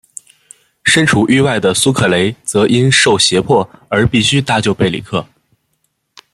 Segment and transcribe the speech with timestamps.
[0.83, 5.23] 身处狱外的苏克雷则因受胁迫而必须搭救贝里克。